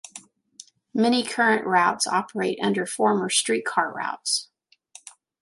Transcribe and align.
Many 0.95 1.21
current 1.23 1.63
routes 1.67 2.07
operate 2.07 2.57
under 2.59 2.87
former 2.87 3.29
streetcar 3.29 3.93
routes. 3.93 4.49